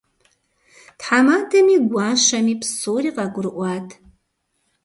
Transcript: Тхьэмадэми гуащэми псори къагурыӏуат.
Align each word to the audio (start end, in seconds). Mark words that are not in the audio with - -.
Тхьэмадэми 0.99 1.77
гуащэми 1.89 2.55
псори 2.61 3.11
къагурыӏуат. 3.15 3.87